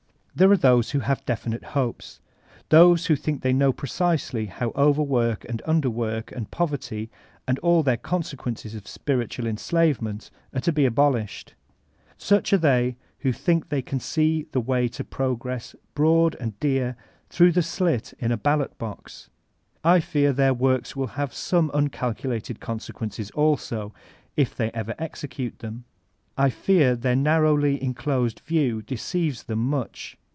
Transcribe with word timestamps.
There 0.33 0.49
are 0.49 0.55
those 0.57 0.91
who 0.91 0.99
have 0.99 1.25
definite 1.25 1.61
hopes; 1.75 2.21
those 2.69 3.07
who 3.07 3.17
think 3.17 3.43
diey 3.43 3.53
know 3.53 3.73
precisely 3.73 4.45
how 4.45 4.69
overwork 4.77 5.43
and 5.49 5.61
underwork 5.67 6.31
and 6.31 6.49
poverty, 6.49 7.11
and 7.45 7.59
aO 7.61 7.81
their 7.83 7.97
consequences 7.97 8.73
of 8.73 8.87
spiritual 8.87 9.45
en* 9.45 9.57
sbvement, 9.57 10.31
are 10.55 10.61
to 10.61 10.71
be 10.71 10.85
abolished. 10.85 11.53
Such 12.17 12.53
are 12.53 12.57
they 12.57 12.95
who 13.19 13.33
think 13.33 13.65
2S2 13.65 13.65
Voltahinb 13.65 13.65
db 13.65 13.65
CLsm 13.65 13.69
they 13.71 13.81
can 13.81 13.99
see 13.99 14.47
the 14.53 14.61
way 14.61 14.85
of 14.85 15.09
progress 15.09 15.75
broad 15.95 16.35
and 16.39 16.57
dear 16.61 16.95
tfaroQgh 17.29 17.53
the 17.53 17.61
slit 17.61 18.13
in 18.17 18.31
a 18.31 18.37
ballot 18.37 18.75
box. 18.77 19.29
I 19.83 19.99
fear 19.99 20.31
their 20.31 20.53
works 20.53 20.95
will 20.95 21.07
have 21.07 21.33
some 21.33 21.69
tincalculated 21.71 22.61
consequences 22.61 23.31
also, 23.31 23.93
if 24.37 24.57
ever 24.61 24.95
they 24.97 25.03
execute 25.05 25.59
them; 25.59 25.83
I 26.37 26.49
fear 26.49 26.95
their 26.95 27.17
narrowly 27.17 27.83
enclosed 27.83 28.39
view 28.45 28.81
deceives 28.81 29.43
them 29.43 29.69
mnch. 29.69 30.15